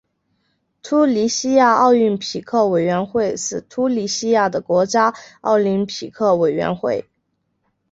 [0.81, 7.07] 突尼西亚奥林匹克委员会是突尼西亚的国家奥林匹克委员会。